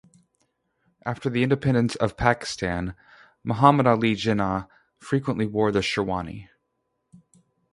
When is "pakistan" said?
2.17-2.95